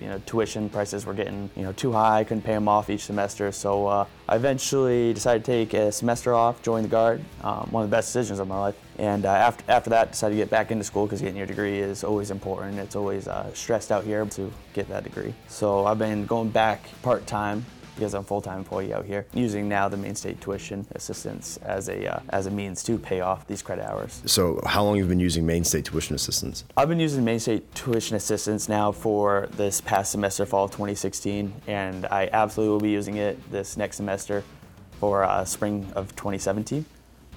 you 0.00 0.06
know, 0.06 0.22
tuition 0.24 0.68
prices 0.70 1.04
were 1.04 1.14
getting 1.14 1.50
you 1.56 1.64
know 1.64 1.72
too 1.72 1.90
high. 1.90 2.20
I 2.20 2.24
couldn't 2.24 2.44
pay 2.44 2.54
them 2.54 2.68
off 2.68 2.88
each 2.88 3.04
semester, 3.04 3.50
so 3.50 3.88
uh, 3.88 4.06
I 4.28 4.36
eventually 4.36 5.12
decided 5.12 5.44
to 5.46 5.50
take 5.50 5.74
a 5.74 5.90
semester 5.90 6.32
off, 6.32 6.62
join 6.62 6.84
the 6.84 6.88
guard. 6.88 7.24
Um, 7.42 7.66
one 7.72 7.82
of 7.82 7.90
the 7.90 7.96
best 7.96 8.10
decisions 8.10 8.38
of 8.38 8.46
my 8.46 8.60
life. 8.60 8.76
And 8.96 9.26
uh, 9.26 9.30
after 9.30 9.64
after 9.68 9.90
that, 9.90 10.12
decided 10.12 10.36
to 10.36 10.40
get 10.40 10.50
back 10.50 10.70
into 10.70 10.84
school 10.84 11.06
because 11.06 11.20
getting 11.20 11.36
your 11.36 11.46
degree 11.46 11.80
is 11.80 12.04
always 12.04 12.30
important. 12.30 12.78
It's 12.78 12.94
always 12.94 13.26
uh, 13.26 13.52
stressed 13.52 13.90
out 13.90 14.04
here 14.04 14.24
to 14.24 14.52
get 14.74 14.88
that 14.90 15.02
degree. 15.02 15.34
So 15.48 15.86
I've 15.86 15.98
been 15.98 16.24
going 16.24 16.50
back 16.50 16.84
part 17.02 17.26
time 17.26 17.66
because 17.98 18.14
I'm 18.14 18.20
a 18.20 18.24
full-time 18.24 18.58
employee 18.58 18.94
out 18.94 19.04
here, 19.04 19.26
using 19.34 19.68
now 19.68 19.88
the 19.88 19.96
Maine 19.96 20.14
State 20.14 20.40
tuition 20.40 20.86
assistance 20.92 21.56
as 21.58 21.88
a 21.88 22.14
uh, 22.14 22.20
as 22.30 22.46
a 22.46 22.50
means 22.50 22.84
to 22.84 22.96
pay 22.96 23.20
off 23.20 23.46
these 23.48 23.60
credit 23.60 23.84
hours. 23.90 24.22
So, 24.24 24.60
how 24.64 24.84
long 24.84 24.96
have 24.96 25.06
you 25.06 25.08
been 25.08 25.20
using 25.20 25.44
Maine 25.44 25.64
State 25.64 25.84
tuition 25.84 26.14
assistance? 26.14 26.64
I've 26.76 26.88
been 26.88 27.00
using 27.00 27.24
Maine 27.24 27.40
State 27.40 27.74
tuition 27.74 28.16
assistance 28.16 28.68
now 28.68 28.92
for 28.92 29.48
this 29.56 29.80
past 29.80 30.12
semester, 30.12 30.46
fall 30.46 30.64
of 30.64 30.70
2016, 30.70 31.52
and 31.66 32.06
I 32.06 32.30
absolutely 32.32 32.72
will 32.72 32.80
be 32.80 32.90
using 32.90 33.16
it 33.16 33.50
this 33.50 33.76
next 33.76 33.96
semester 33.96 34.44
for 35.00 35.24
uh, 35.24 35.44
spring 35.44 35.90
of 35.96 36.14
2017. 36.14 36.84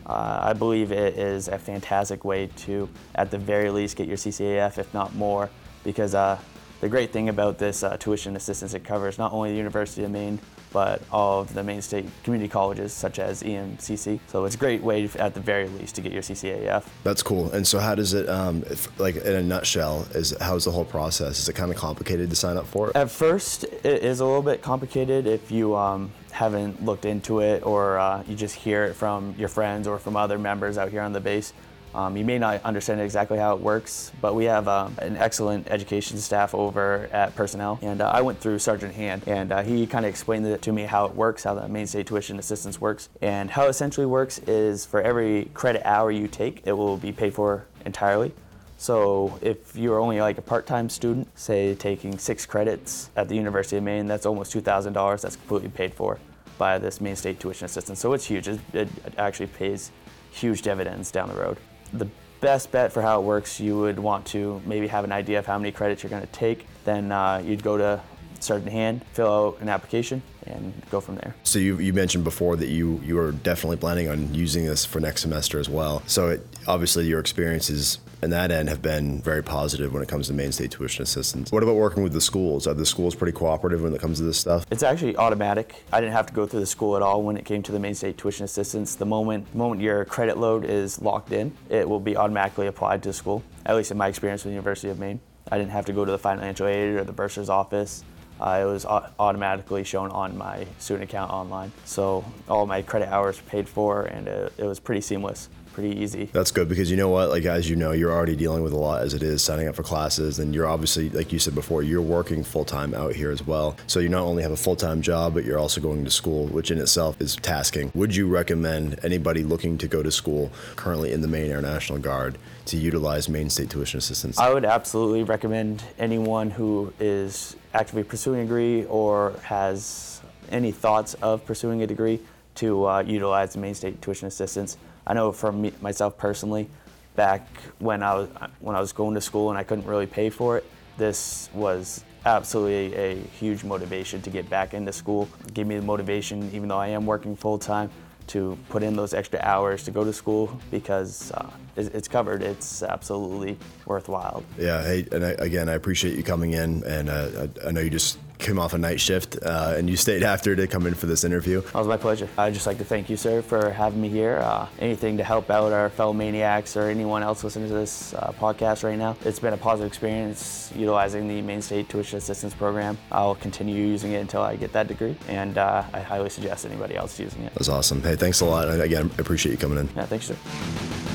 Uh, 0.05 0.39
I 0.43 0.53
believe 0.53 0.91
it 0.91 1.17
is 1.17 1.47
a 1.47 1.57
fantastic 1.57 2.23
way 2.23 2.47
to, 2.57 2.89
at 3.15 3.31
the 3.31 3.37
very 3.37 3.69
least, 3.71 3.95
get 3.95 4.07
your 4.07 4.17
CCAF, 4.17 4.77
if 4.77 4.93
not 4.93 5.15
more, 5.15 5.49
because 5.83 6.15
uh, 6.15 6.39
the 6.81 6.89
great 6.89 7.11
thing 7.11 7.29
about 7.29 7.59
this 7.59 7.83
uh, 7.83 7.95
tuition 7.97 8.35
assistance, 8.35 8.73
it 8.73 8.83
covers 8.83 9.17
not 9.17 9.31
only 9.31 9.51
the 9.51 9.57
University 9.57 10.03
of 10.03 10.11
Maine, 10.11 10.39
but 10.73 11.01
all 11.11 11.41
of 11.41 11.53
the 11.53 11.63
Maine 11.63 11.81
State 11.81 12.07
community 12.23 12.49
colleges, 12.49 12.91
such 12.91 13.19
as 13.19 13.43
EMCC. 13.43 14.19
So 14.27 14.45
it's 14.45 14.55
a 14.55 14.57
great 14.57 14.81
way, 14.81 15.07
at 15.19 15.33
the 15.33 15.39
very 15.39 15.67
least, 15.67 15.95
to 15.95 16.01
get 16.01 16.11
your 16.11 16.23
CCAF. 16.23 16.83
That's 17.03 17.21
cool. 17.21 17.51
And 17.51 17.67
so, 17.67 17.77
how 17.77 17.93
does 17.93 18.13
it, 18.13 18.27
um, 18.27 18.63
if, 18.69 18.99
like 18.99 19.15
in 19.15 19.35
a 19.35 19.43
nutshell, 19.43 20.07
is 20.15 20.35
how's 20.41 20.65
the 20.65 20.71
whole 20.71 20.85
process? 20.85 21.39
Is 21.39 21.49
it 21.49 21.53
kind 21.53 21.71
of 21.71 21.77
complicated 21.77 22.29
to 22.29 22.35
sign 22.35 22.57
up 22.57 22.65
for 22.65 22.89
it? 22.89 22.95
At 22.95 23.11
first, 23.11 23.63
it 23.63 24.03
is 24.03 24.19
a 24.19 24.25
little 24.25 24.41
bit 24.41 24.61
complicated 24.61 25.27
if 25.27 25.51
you 25.51 25.75
um, 25.75 26.11
haven't 26.31 26.83
looked 26.83 27.05
into 27.05 27.41
it 27.41 27.63
or 27.63 27.99
uh, 27.99 28.23
you 28.27 28.35
just 28.35 28.55
hear 28.55 28.85
it 28.85 28.93
from 28.93 29.35
your 29.37 29.49
friends 29.49 29.87
or 29.87 29.99
from 29.99 30.15
other 30.15 30.39
members 30.39 30.77
out 30.77 30.89
here 30.89 31.01
on 31.01 31.13
the 31.13 31.19
base. 31.19 31.53
Um, 31.93 32.15
you 32.15 32.23
may 32.23 32.39
not 32.39 32.63
understand 32.63 33.01
exactly 33.01 33.37
how 33.37 33.55
it 33.55 33.61
works, 33.61 34.11
but 34.21 34.33
we 34.33 34.45
have 34.45 34.67
um, 34.67 34.95
an 34.99 35.17
excellent 35.17 35.67
education 35.69 36.17
staff 36.17 36.55
over 36.55 37.09
at 37.11 37.35
personnel. 37.35 37.79
And 37.81 38.01
uh, 38.01 38.09
I 38.09 38.21
went 38.21 38.39
through 38.39 38.59
Sergeant 38.59 38.93
Hand, 38.93 39.23
and 39.27 39.51
uh, 39.51 39.61
he 39.61 39.85
kind 39.85 40.05
of 40.05 40.09
explained 40.09 40.45
it 40.45 40.61
to 40.61 40.71
me 40.71 40.83
how 40.83 41.05
it 41.05 41.15
works, 41.15 41.43
how 41.43 41.53
the 41.53 41.67
Maine 41.67 41.87
State 41.87 42.07
tuition 42.07 42.39
assistance 42.39 42.79
works. 42.79 43.09
And 43.21 43.51
how 43.51 43.67
essentially 43.67 44.05
works 44.05 44.39
is 44.39 44.85
for 44.85 45.01
every 45.01 45.45
credit 45.53 45.81
hour 45.85 46.11
you 46.11 46.27
take, 46.27 46.61
it 46.65 46.73
will 46.73 46.97
be 46.97 47.11
paid 47.11 47.33
for 47.33 47.65
entirely. 47.85 48.33
So 48.77 49.37
if 49.41 49.75
you're 49.75 49.99
only 49.99 50.19
like 50.21 50.37
a 50.37 50.41
part-time 50.41 50.89
student, 50.89 51.27
say 51.37 51.75
taking 51.75 52.17
six 52.17 52.45
credits 52.45 53.11
at 53.15 53.27
the 53.27 53.35
University 53.35 53.77
of 53.77 53.83
Maine, 53.83 54.07
that's 54.07 54.25
almost 54.25 54.53
$2,000. 54.53 55.21
That's 55.21 55.35
completely 55.35 55.69
paid 55.69 55.93
for 55.93 56.17
by 56.57 56.79
this 56.79 57.01
Maine 57.01 57.15
State 57.15 57.39
tuition 57.39 57.65
assistance. 57.65 57.99
So 57.99 58.13
it's 58.13 58.25
huge. 58.25 58.47
It, 58.47 58.59
it 58.73 58.89
actually 59.17 59.47
pays 59.47 59.91
huge 60.31 60.61
dividends 60.61 61.11
down 61.11 61.27
the 61.27 61.35
road. 61.35 61.57
The 61.93 62.07
best 62.39 62.71
bet 62.71 62.91
for 62.91 63.01
how 63.01 63.19
it 63.19 63.23
works, 63.23 63.59
you 63.59 63.77
would 63.77 63.99
want 63.99 64.25
to 64.27 64.61
maybe 64.65 64.87
have 64.87 65.03
an 65.03 65.11
idea 65.11 65.39
of 65.39 65.45
how 65.45 65.57
many 65.57 65.71
credits 65.71 66.03
you're 66.03 66.09
going 66.09 66.21
to 66.21 66.27
take. 66.33 66.65
Then 66.85 67.11
uh, 67.11 67.41
you'd 67.45 67.63
go 67.63 67.77
to 67.77 68.01
Sergeant 68.39 68.71
Hand, 68.71 69.05
fill 69.13 69.31
out 69.31 69.61
an 69.61 69.69
application, 69.69 70.21
and 70.47 70.73
go 70.89 70.99
from 70.99 71.15
there. 71.15 71.35
So 71.43 71.59
you, 71.59 71.77
you 71.77 71.93
mentioned 71.93 72.23
before 72.23 72.55
that 72.55 72.69
you 72.69 72.99
you 73.03 73.19
are 73.19 73.31
definitely 73.31 73.77
planning 73.77 74.09
on 74.09 74.33
using 74.33 74.65
this 74.65 74.83
for 74.85 74.99
next 74.99 75.21
semester 75.21 75.59
as 75.59 75.69
well. 75.69 76.01
So 76.07 76.29
it, 76.29 76.47
obviously 76.67 77.05
your 77.05 77.19
experiences 77.19 77.99
in 78.21 78.29
that 78.29 78.51
end 78.51 78.69
have 78.69 78.81
been 78.81 79.19
very 79.21 79.43
positive 79.43 79.93
when 79.93 80.03
it 80.03 80.07
comes 80.07 80.27
to 80.27 80.33
Maine 80.33 80.51
State 80.51 80.71
tuition 80.71 81.03
assistance. 81.03 81.51
What 81.51 81.63
about 81.63 81.75
working 81.75 82.03
with 82.03 82.13
the 82.13 82.21
schools? 82.21 82.67
Are 82.67 82.73
the 82.73 82.85
schools 82.85 83.15
pretty 83.15 83.35
cooperative 83.35 83.81
when 83.81 83.93
it 83.93 84.01
comes 84.01 84.19
to 84.19 84.23
this 84.23 84.37
stuff? 84.37 84.65
It's 84.69 84.83
actually 84.83 85.17
automatic. 85.17 85.83
I 85.91 85.99
didn't 85.99 86.13
have 86.13 86.27
to 86.27 86.33
go 86.33 86.45
through 86.45 86.59
the 86.59 86.67
school 86.67 86.95
at 86.95 87.01
all 87.01 87.23
when 87.23 87.35
it 87.35 87.45
came 87.45 87.63
to 87.63 87.71
the 87.71 87.79
Maine 87.79 87.95
State 87.95 88.17
tuition 88.17 88.45
assistance. 88.45 88.95
The 88.95 89.05
moment, 89.05 89.51
the 89.51 89.57
moment 89.57 89.81
your 89.81 90.05
credit 90.05 90.37
load 90.37 90.65
is 90.65 91.01
locked 91.01 91.31
in, 91.31 91.55
it 91.69 91.87
will 91.87 91.99
be 91.99 92.15
automatically 92.15 92.67
applied 92.67 93.01
to 93.03 93.13
school. 93.13 93.43
At 93.65 93.75
least 93.75 93.91
in 93.91 93.97
my 93.97 94.07
experience 94.07 94.43
with 94.43 94.51
the 94.51 94.55
University 94.55 94.89
of 94.89 94.99
Maine, 94.99 95.19
I 95.51 95.57
didn't 95.57 95.71
have 95.71 95.85
to 95.85 95.93
go 95.93 96.05
to 96.05 96.11
the 96.11 96.19
financial 96.19 96.67
aid 96.67 96.95
or 96.95 97.03
the 97.03 97.13
bursar's 97.13 97.49
office. 97.49 98.03
Uh, 98.39 98.59
it 98.63 98.65
was 98.65 98.85
automatically 98.85 99.83
shown 99.83 100.09
on 100.09 100.35
my 100.35 100.65
student 100.79 101.09
account 101.09 101.31
online. 101.31 101.71
So 101.85 102.25
all 102.49 102.65
my 102.65 102.81
credit 102.81 103.09
hours 103.09 103.39
were 103.39 103.49
paid 103.49 103.69
for, 103.69 104.03
and 104.03 104.27
it, 104.27 104.53
it 104.57 104.63
was 104.63 104.79
pretty 104.79 105.01
seamless. 105.01 105.47
Pretty 105.71 105.99
easy. 105.99 106.25
That's 106.31 106.51
good 106.51 106.69
because 106.69 106.91
you 106.91 106.97
know 106.97 107.09
what, 107.09 107.29
like 107.29 107.45
as 107.45 107.69
you 107.69 107.75
know, 107.75 107.91
you're 107.91 108.11
already 108.11 108.35
dealing 108.35 108.63
with 108.63 108.73
a 108.73 108.77
lot 108.77 109.01
as 109.01 109.13
it 109.13 109.23
is 109.23 109.43
signing 109.43 109.67
up 109.67 109.75
for 109.75 109.83
classes, 109.83 110.39
and 110.39 110.53
you're 110.53 110.67
obviously, 110.67 111.09
like 111.09 111.31
you 111.31 111.39
said 111.39 111.55
before, 111.55 111.83
you're 111.83 112.01
working 112.01 112.43
full 112.43 112.65
time 112.65 112.93
out 112.93 113.13
here 113.13 113.31
as 113.31 113.45
well. 113.45 113.75
So 113.87 113.99
you 113.99 114.09
not 114.09 114.23
only 114.23 114.43
have 114.43 114.51
a 114.51 114.57
full 114.57 114.75
time 114.75 115.01
job, 115.01 115.33
but 115.33 115.45
you're 115.45 115.59
also 115.59 115.81
going 115.81 116.03
to 116.05 116.11
school, 116.11 116.47
which 116.47 116.71
in 116.71 116.77
itself 116.77 117.19
is 117.21 117.35
tasking. 117.35 117.91
Would 117.95 118.15
you 118.15 118.27
recommend 118.27 118.99
anybody 119.03 119.43
looking 119.43 119.77
to 119.79 119.87
go 119.87 120.03
to 120.03 120.11
school 120.11 120.51
currently 120.75 121.11
in 121.11 121.21
the 121.21 121.27
Maine 121.27 121.51
Air 121.51 121.61
National 121.61 121.99
Guard 121.99 122.37
to 122.65 122.77
utilize 122.77 123.29
Maine 123.29 123.49
State 123.49 123.69
Tuition 123.69 123.97
Assistance? 123.97 124.37
I 124.37 124.53
would 124.53 124.65
absolutely 124.65 125.23
recommend 125.23 125.83
anyone 125.97 126.51
who 126.51 126.93
is 126.99 127.55
actively 127.73 128.03
pursuing 128.03 128.41
a 128.41 128.43
degree 128.43 128.85
or 128.85 129.33
has 129.43 130.21
any 130.51 130.71
thoughts 130.71 131.13
of 131.15 131.45
pursuing 131.45 131.81
a 131.81 131.87
degree 131.87 132.19
to 132.55 132.85
uh, 132.85 132.99
utilize 133.01 133.53
the 133.53 133.59
Maine 133.59 133.73
State 133.73 134.01
Tuition 134.01 134.27
Assistance. 134.27 134.77
I 135.05 135.13
know 135.13 135.31
for 135.31 135.51
me, 135.51 135.73
myself 135.81 136.17
personally, 136.17 136.69
back 137.15 137.47
when 137.79 138.03
I 138.03 138.15
was 138.15 138.29
when 138.59 138.75
I 138.75 138.79
was 138.79 138.93
going 138.93 139.15
to 139.15 139.21
school 139.21 139.49
and 139.49 139.57
I 139.57 139.63
couldn't 139.63 139.85
really 139.85 140.07
pay 140.07 140.29
for 140.29 140.57
it, 140.57 140.65
this 140.97 141.49
was 141.53 142.03
absolutely 142.25 142.95
a, 142.95 143.15
huge 143.15 143.63
motivation 143.63 144.21
to 144.21 144.29
get 144.29 144.49
back 144.49 144.73
into 144.73 144.93
school. 144.93 145.27
It 145.45 145.53
gave 145.53 145.67
me 145.67 145.75
the 145.75 145.81
motivation, 145.81 146.49
even 146.53 146.69
though 146.69 146.77
I 146.77 146.89
am 146.89 147.05
working 147.05 147.35
full 147.35 147.57
time, 147.57 147.89
to 148.27 148.57
put 148.69 148.83
in 148.83 148.95
those 148.95 149.13
extra 149.13 149.39
hours 149.41 149.83
to 149.83 149.91
go 149.91 150.03
to 150.03 150.13
school 150.13 150.59
because 150.69 151.31
uh, 151.31 151.49
it's 151.75 152.07
covered. 152.07 152.43
It's 152.43 152.83
absolutely 152.83 153.57
worthwhile. 153.85 154.43
Yeah. 154.57 154.83
Hey, 154.83 155.07
and 155.11 155.25
I, 155.25 155.29
again, 155.31 155.67
I 155.67 155.73
appreciate 155.73 156.15
you 156.15 156.23
coming 156.23 156.53
in, 156.53 156.83
and 156.83 157.09
uh, 157.09 157.47
I, 157.65 157.67
I 157.67 157.71
know 157.71 157.81
you 157.81 157.89
just 157.89 158.19
came 158.41 158.59
off 158.59 158.73
a 158.73 158.77
night 158.77 158.99
shift 158.99 159.37
uh, 159.41 159.75
and 159.77 159.89
you 159.89 159.95
stayed 159.95 160.23
after 160.23 160.55
to 160.55 160.67
come 160.67 160.85
in 160.87 160.93
for 160.93 161.05
this 161.05 161.23
interview. 161.23 161.59
It 161.59 161.73
was 161.73 161.87
my 161.87 161.97
pleasure. 161.97 162.27
I'd 162.37 162.53
just 162.53 162.67
like 162.67 162.77
to 162.79 162.85
thank 162.85 163.09
you, 163.09 163.17
sir, 163.17 163.41
for 163.41 163.71
having 163.71 164.01
me 164.01 164.09
here. 164.09 164.39
Uh, 164.39 164.67
anything 164.79 165.17
to 165.17 165.23
help 165.23 165.49
out 165.49 165.71
our 165.71 165.89
fellow 165.89 166.13
maniacs 166.13 166.75
or 166.75 166.89
anyone 166.89 167.23
else 167.23 167.43
listening 167.43 167.69
to 167.69 167.73
this 167.73 168.13
uh, 168.13 168.33
podcast 168.39 168.83
right 168.83 168.97
now. 168.97 169.15
It's 169.23 169.39
been 169.39 169.53
a 169.53 169.57
positive 169.57 169.87
experience 169.87 170.71
utilizing 170.75 171.27
the 171.27 171.41
Maine 171.41 171.61
State 171.61 171.89
Tuition 171.89 172.17
Assistance 172.17 172.53
Program. 172.53 172.97
I'll 173.11 173.35
continue 173.35 173.75
using 173.75 174.13
it 174.13 174.19
until 174.19 174.41
I 174.41 174.55
get 174.55 174.73
that 174.73 174.87
degree, 174.87 175.15
and 175.27 175.57
uh, 175.57 175.83
I 175.93 175.99
highly 175.99 176.29
suggest 176.29 176.65
anybody 176.65 176.95
else 176.95 177.19
using 177.19 177.43
it. 177.43 177.53
That's 177.53 177.69
awesome. 177.69 178.01
Hey, 178.01 178.15
thanks 178.15 178.41
a 178.41 178.45
lot. 178.45 178.69
Again, 178.69 179.11
I 179.17 179.21
appreciate 179.21 179.51
you 179.51 179.57
coming 179.57 179.77
in. 179.77 179.89
Yeah, 179.95 180.05
thanks, 180.05 180.27
sir. 180.27 181.10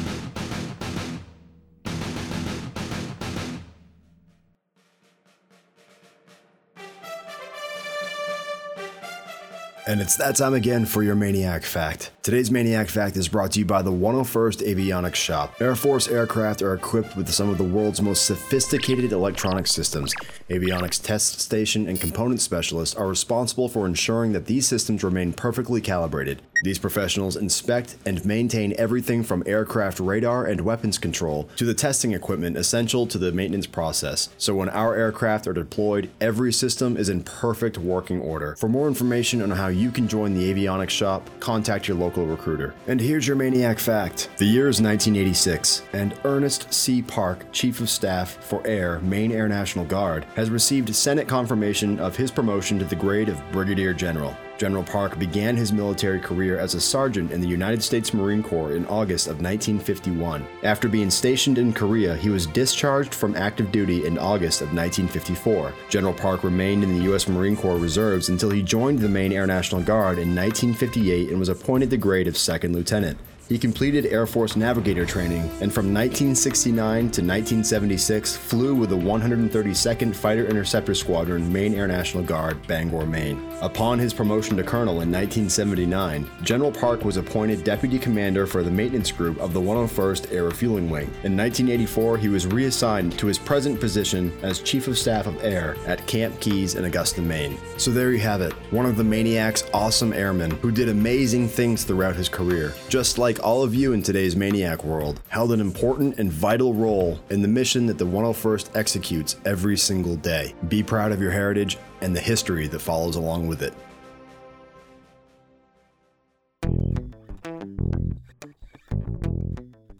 And 9.96 10.02
it's 10.02 10.16
that 10.16 10.36
time 10.36 10.52
again 10.52 10.84
for 10.84 11.02
your 11.02 11.14
Maniac 11.14 11.62
Fact. 11.62 12.10
Today's 12.26 12.50
Maniac 12.50 12.88
Fact 12.88 13.16
is 13.16 13.28
brought 13.28 13.52
to 13.52 13.60
you 13.60 13.64
by 13.64 13.82
the 13.82 13.92
101st 13.92 14.66
Avionics 14.66 15.14
Shop. 15.14 15.54
Air 15.60 15.76
Force 15.76 16.08
aircraft 16.08 16.60
are 16.60 16.74
equipped 16.74 17.14
with 17.16 17.30
some 17.30 17.48
of 17.48 17.56
the 17.56 17.62
world's 17.62 18.02
most 18.02 18.26
sophisticated 18.26 19.12
electronic 19.12 19.68
systems. 19.68 20.12
Avionics 20.50 21.00
test 21.00 21.38
station 21.38 21.88
and 21.88 22.00
component 22.00 22.40
specialists 22.40 22.96
are 22.96 23.06
responsible 23.06 23.68
for 23.68 23.86
ensuring 23.86 24.32
that 24.32 24.46
these 24.46 24.66
systems 24.66 25.04
remain 25.04 25.32
perfectly 25.32 25.80
calibrated. 25.80 26.42
These 26.64 26.80
professionals 26.80 27.36
inspect 27.36 27.96
and 28.06 28.24
maintain 28.24 28.74
everything 28.76 29.22
from 29.22 29.44
aircraft 29.46 30.00
radar 30.00 30.46
and 30.46 30.62
weapons 30.62 30.98
control 30.98 31.48
to 31.56 31.64
the 31.64 31.74
testing 31.74 32.12
equipment 32.12 32.56
essential 32.56 33.06
to 33.06 33.18
the 33.18 33.30
maintenance 33.30 33.66
process. 33.66 34.30
So 34.38 34.54
when 34.56 34.70
our 34.70 34.96
aircraft 34.96 35.46
are 35.46 35.52
deployed, 35.52 36.10
every 36.20 36.52
system 36.52 36.96
is 36.96 37.08
in 37.08 37.22
perfect 37.22 37.78
working 37.78 38.20
order. 38.20 38.56
For 38.56 38.68
more 38.68 38.88
information 38.88 39.42
on 39.42 39.50
how 39.50 39.68
you 39.68 39.92
can 39.92 40.08
join 40.08 40.34
the 40.34 40.52
avionics 40.52 40.90
shop, 40.90 41.28
contact 41.38 41.86
your 41.86 41.96
local 41.96 42.15
recruiter. 42.24 42.74
And 42.86 43.00
here's 43.00 43.26
your 43.26 43.36
maniac 43.36 43.78
fact. 43.78 44.30
The 44.38 44.46
year 44.46 44.68
is 44.68 44.80
1986, 44.80 45.82
and 45.92 46.18
Ernest 46.24 46.72
C. 46.72 47.02
Park, 47.02 47.44
Chief 47.52 47.80
of 47.80 47.90
Staff 47.90 48.42
for 48.44 48.66
Air, 48.66 49.00
Maine 49.00 49.32
Air 49.32 49.48
National 49.48 49.84
Guard, 49.84 50.24
has 50.36 50.48
received 50.48 50.94
Senate 50.94 51.28
confirmation 51.28 51.98
of 52.00 52.16
his 52.16 52.30
promotion 52.30 52.78
to 52.78 52.84
the 52.84 52.96
grade 52.96 53.28
of 53.28 53.42
Brigadier 53.52 53.92
General. 53.92 54.34
General 54.58 54.82
Park 54.82 55.18
began 55.18 55.56
his 55.56 55.72
military 55.72 56.18
career 56.18 56.58
as 56.58 56.74
a 56.74 56.80
sergeant 56.80 57.30
in 57.30 57.40
the 57.40 57.48
United 57.48 57.82
States 57.82 58.14
Marine 58.14 58.42
Corps 58.42 58.72
in 58.72 58.86
August 58.86 59.26
of 59.26 59.42
1951. 59.42 60.46
After 60.62 60.88
being 60.88 61.10
stationed 61.10 61.58
in 61.58 61.72
Korea, 61.72 62.16
he 62.16 62.30
was 62.30 62.46
discharged 62.46 63.14
from 63.14 63.36
active 63.36 63.70
duty 63.70 64.06
in 64.06 64.18
August 64.18 64.62
of 64.62 64.68
1954. 64.68 65.74
General 65.90 66.14
Park 66.14 66.42
remained 66.42 66.84
in 66.84 66.96
the 66.96 67.04
U.S. 67.04 67.28
Marine 67.28 67.56
Corps 67.56 67.76
Reserves 67.76 68.28
until 68.30 68.50
he 68.50 68.62
joined 68.62 68.98
the 68.98 69.08
Maine 69.08 69.32
Air 69.32 69.46
National 69.46 69.82
Guard 69.82 70.18
in 70.18 70.34
1958 70.34 71.30
and 71.30 71.38
was 71.38 71.48
appointed 71.48 71.90
the 71.90 71.96
grade 71.96 72.28
of 72.28 72.36
second 72.36 72.74
lieutenant. 72.74 73.18
He 73.48 73.58
completed 73.58 74.06
Air 74.06 74.26
Force 74.26 74.56
navigator 74.56 75.06
training 75.06 75.42
and 75.60 75.72
from 75.72 75.94
1969 75.94 76.74
to 76.96 77.22
1976 77.22 78.36
flew 78.36 78.74
with 78.74 78.90
the 78.90 78.96
132nd 78.96 80.16
Fighter 80.16 80.46
Interceptor 80.46 80.94
Squadron, 80.96 81.52
Maine 81.52 81.74
Air 81.74 81.86
National 81.86 82.24
Guard, 82.24 82.66
Bangor, 82.66 83.06
Maine. 83.06 83.40
Upon 83.62 84.00
his 84.00 84.12
promotion 84.12 84.56
to 84.56 84.64
colonel 84.64 85.00
in 85.00 85.12
1979, 85.12 86.28
General 86.42 86.72
Park 86.72 87.04
was 87.04 87.18
appointed 87.18 87.62
deputy 87.62 88.00
commander 88.00 88.46
for 88.46 88.64
the 88.64 88.70
maintenance 88.70 89.12
group 89.12 89.38
of 89.38 89.52
the 89.52 89.60
101st 89.60 90.32
Air 90.32 90.44
Refueling 90.44 90.90
Wing. 90.90 91.06
In 91.22 91.36
1984, 91.36 92.18
he 92.18 92.28
was 92.28 92.48
reassigned 92.48 93.16
to 93.18 93.28
his 93.28 93.38
present 93.38 93.78
position 93.78 94.36
as 94.42 94.60
Chief 94.60 94.88
of 94.88 94.98
Staff 94.98 95.26
of 95.26 95.42
Air 95.44 95.76
at 95.86 96.04
Camp 96.08 96.38
Keyes 96.40 96.74
in 96.74 96.84
Augusta, 96.84 97.22
Maine. 97.22 97.58
So 97.76 97.92
there 97.92 98.10
you 98.10 98.18
have 98.18 98.40
it, 98.40 98.52
one 98.72 98.86
of 98.86 98.96
the 98.96 99.04
Maniac's 99.04 99.64
awesome 99.72 100.12
airmen 100.12 100.50
who 100.50 100.72
did 100.72 100.88
amazing 100.88 101.48
things 101.48 101.84
throughout 101.84 102.16
his 102.16 102.28
career, 102.28 102.74
just 102.88 103.18
like 103.18 103.35
like 103.36 103.44
all 103.44 103.62
of 103.62 103.74
you 103.74 103.92
in 103.92 104.02
today's 104.02 104.34
Maniac 104.34 104.82
world, 104.82 105.20
held 105.28 105.52
an 105.52 105.60
important 105.60 106.18
and 106.18 106.32
vital 106.32 106.72
role 106.72 107.20
in 107.28 107.42
the 107.42 107.48
mission 107.48 107.84
that 107.84 107.98
the 107.98 108.06
101st 108.06 108.74
executes 108.74 109.36
every 109.44 109.76
single 109.76 110.16
day. 110.16 110.54
Be 110.68 110.82
proud 110.82 111.12
of 111.12 111.20
your 111.20 111.30
heritage 111.30 111.76
and 112.00 112.16
the 112.16 112.20
history 112.20 112.66
that 112.68 112.78
follows 112.78 113.16
along 113.16 113.46
with 113.46 113.60
it. 113.60 113.74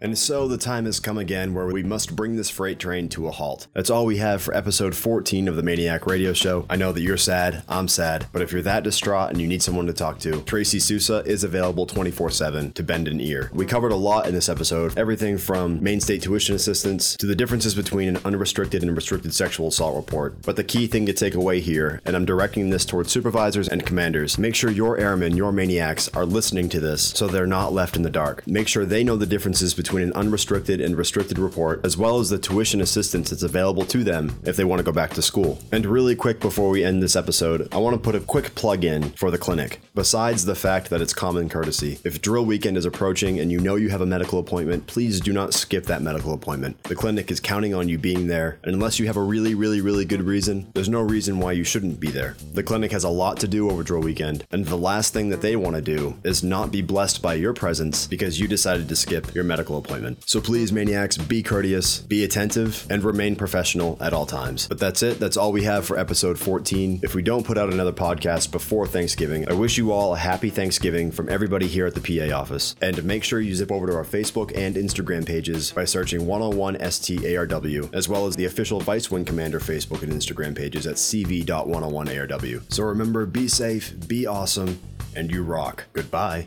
And 0.00 0.18
so 0.18 0.46
the 0.46 0.58
time 0.58 0.84
has 0.84 1.00
come 1.00 1.16
again 1.16 1.54
where 1.54 1.66
we 1.66 1.82
must 1.82 2.14
bring 2.14 2.36
this 2.36 2.50
freight 2.50 2.78
train 2.78 3.08
to 3.10 3.28
a 3.28 3.30
halt. 3.30 3.66
That's 3.72 3.88
all 3.88 4.04
we 4.04 4.18
have 4.18 4.42
for 4.42 4.54
episode 4.54 4.94
14 4.94 5.48
of 5.48 5.56
the 5.56 5.62
MAINEiac 5.62 6.06
Radio 6.06 6.32
Show. 6.32 6.66
I 6.68 6.76
know 6.76 6.92
that 6.92 7.00
you're 7.00 7.16
sad, 7.16 7.62
I'm 7.68 7.88
sad, 7.88 8.26
but 8.32 8.42
if 8.42 8.52
you're 8.52 8.62
that 8.62 8.82
distraught 8.82 9.30
and 9.30 9.40
you 9.40 9.48
need 9.48 9.62
someone 9.62 9.86
to 9.86 9.94
talk 9.94 10.18
to, 10.20 10.42
Tracy 10.42 10.78
Sousa 10.78 11.22
is 11.24 11.44
available 11.44 11.86
24 11.86 12.30
7 12.30 12.72
to 12.72 12.82
bend 12.82 13.08
an 13.08 13.20
ear. 13.20 13.50
We 13.54 13.64
covered 13.64 13.92
a 13.92 13.96
lot 13.96 14.26
in 14.26 14.34
this 14.34 14.48
episode 14.48 14.98
everything 14.98 15.38
from 15.38 15.82
Maine 15.82 16.00
State 16.00 16.22
tuition 16.22 16.54
assistance 16.54 17.16
to 17.16 17.26
the 17.26 17.34
differences 17.34 17.74
between 17.74 18.08
an 18.08 18.18
unrestricted 18.24 18.82
and 18.82 18.94
restricted 18.94 19.34
sexual 19.34 19.68
assault 19.68 19.96
report. 19.96 20.42
But 20.42 20.56
the 20.56 20.64
key 20.64 20.86
thing 20.86 21.06
to 21.06 21.12
take 21.14 21.34
away 21.34 21.60
here, 21.60 22.02
and 22.04 22.14
I'm 22.14 22.26
directing 22.26 22.68
this 22.68 22.84
towards 22.84 23.10
supervisors 23.10 23.68
and 23.68 23.86
commanders, 23.86 24.38
make 24.38 24.54
sure 24.54 24.70
your 24.70 24.98
airmen, 24.98 25.36
your 25.36 25.52
maniacs, 25.52 26.08
are 26.10 26.26
listening 26.26 26.68
to 26.70 26.80
this 26.80 27.10
so 27.10 27.26
they're 27.26 27.46
not 27.46 27.72
left 27.72 27.96
in 27.96 28.02
the 28.02 28.10
dark. 28.10 28.46
Make 28.46 28.68
sure 28.68 28.84
they 28.84 29.02
know 29.02 29.16
the 29.16 29.26
differences 29.26 29.72
between 29.72 29.85
between 29.86 30.02
an 30.02 30.12
unrestricted 30.14 30.80
and 30.80 30.98
restricted 30.98 31.38
report, 31.38 31.80
as 31.84 31.96
well 31.96 32.18
as 32.18 32.28
the 32.28 32.38
tuition 32.38 32.80
assistance 32.80 33.30
that's 33.30 33.44
available 33.44 33.86
to 33.86 34.02
them 34.02 34.36
if 34.44 34.56
they 34.56 34.64
want 34.64 34.80
to 34.80 34.84
go 34.84 34.90
back 34.90 35.12
to 35.12 35.22
school. 35.22 35.60
And 35.70 35.86
really 35.86 36.16
quick 36.16 36.40
before 36.40 36.70
we 36.70 36.82
end 36.82 37.00
this 37.00 37.14
episode, 37.14 37.68
I 37.72 37.76
want 37.78 37.94
to 37.94 38.00
put 38.00 38.16
a 38.16 38.20
quick 38.20 38.56
plug 38.56 38.84
in 38.84 39.10
for 39.10 39.30
the 39.30 39.38
clinic. 39.38 39.80
Besides 39.94 40.44
the 40.44 40.56
fact 40.56 40.90
that 40.90 41.00
it's 41.00 41.14
common 41.14 41.48
courtesy, 41.48 42.00
if 42.02 42.20
drill 42.20 42.44
weekend 42.44 42.76
is 42.76 42.84
approaching 42.84 43.38
and 43.38 43.52
you 43.52 43.60
know 43.60 43.76
you 43.76 43.88
have 43.90 44.00
a 44.00 44.06
medical 44.06 44.40
appointment, 44.40 44.88
please 44.88 45.20
do 45.20 45.32
not 45.32 45.54
skip 45.54 45.84
that 45.84 46.02
medical 46.02 46.32
appointment. 46.32 46.82
The 46.82 46.96
clinic 46.96 47.30
is 47.30 47.38
counting 47.38 47.72
on 47.72 47.88
you 47.88 47.96
being 47.96 48.26
there, 48.26 48.58
and 48.64 48.74
unless 48.74 48.98
you 48.98 49.06
have 49.06 49.16
a 49.16 49.22
really, 49.22 49.54
really, 49.54 49.80
really 49.80 50.04
good 50.04 50.22
reason, 50.22 50.66
there's 50.74 50.88
no 50.88 51.00
reason 51.00 51.38
why 51.38 51.52
you 51.52 51.62
shouldn't 51.62 52.00
be 52.00 52.10
there. 52.10 52.36
The 52.54 52.64
clinic 52.64 52.90
has 52.90 53.04
a 53.04 53.08
lot 53.08 53.38
to 53.38 53.48
do 53.48 53.70
over 53.70 53.84
drill 53.84 54.02
weekend, 54.02 54.44
and 54.50 54.66
the 54.66 54.76
last 54.76 55.12
thing 55.12 55.28
that 55.28 55.42
they 55.42 55.54
want 55.54 55.76
to 55.76 55.82
do 55.82 56.16
is 56.24 56.42
not 56.42 56.72
be 56.72 56.82
blessed 56.82 57.22
by 57.22 57.34
your 57.34 57.52
presence 57.52 58.08
because 58.08 58.40
you 58.40 58.48
decided 58.48 58.88
to 58.88 58.96
skip 58.96 59.32
your 59.32 59.44
medical 59.44 59.75
appointment 59.78 59.96
appointment. 59.96 60.28
So 60.28 60.40
please, 60.40 60.72
maniacs, 60.72 61.16
be 61.16 61.42
courteous, 61.42 62.00
be 62.00 62.24
attentive, 62.24 62.86
and 62.90 63.02
remain 63.02 63.36
professional 63.36 63.96
at 64.00 64.12
all 64.12 64.26
times. 64.26 64.68
But 64.68 64.78
that's 64.78 65.02
it. 65.02 65.18
That's 65.18 65.36
all 65.36 65.52
we 65.52 65.64
have 65.64 65.86
for 65.86 65.98
episode 65.98 66.38
14. 66.38 67.00
If 67.02 67.14
we 67.14 67.22
don't 67.22 67.46
put 67.46 67.58
out 67.58 67.72
another 67.72 67.92
podcast 67.92 68.50
before 68.50 68.86
Thanksgiving, 68.86 69.48
I 69.48 69.54
wish 69.54 69.78
you 69.78 69.92
all 69.92 70.14
a 70.14 70.18
happy 70.18 70.50
Thanksgiving 70.50 71.10
from 71.10 71.28
everybody 71.28 71.66
here 71.66 71.86
at 71.86 71.94
the 71.94 72.00
PA 72.00 72.36
office. 72.36 72.74
And 72.80 73.02
make 73.04 73.24
sure 73.24 73.40
you 73.40 73.54
zip 73.54 73.72
over 73.72 73.86
to 73.86 73.94
our 73.94 74.04
Facebook 74.04 74.56
and 74.56 74.76
Instagram 74.76 75.26
pages 75.26 75.72
by 75.72 75.84
searching 75.84 76.26
101 76.26 76.76
STARW, 76.76 77.94
as 77.94 78.08
well 78.08 78.26
as 78.26 78.36
the 78.36 78.44
official 78.44 78.80
Vice 78.80 79.10
Wing 79.10 79.24
Commander 79.24 79.60
Facebook 79.60 80.02
and 80.02 80.12
Instagram 80.12 80.56
pages 80.56 80.86
at 80.86 80.96
CV.101ARW. 80.96 82.72
So 82.72 82.84
remember, 82.84 83.26
be 83.26 83.48
safe, 83.48 83.94
be 84.06 84.26
awesome, 84.26 84.78
and 85.14 85.30
you 85.30 85.42
rock. 85.42 85.84
Goodbye. 85.92 86.44